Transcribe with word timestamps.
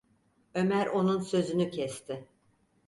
Ömer 0.53 0.85
onun 0.87 1.19
sözünü 1.21 1.71
kesti: 1.71 2.25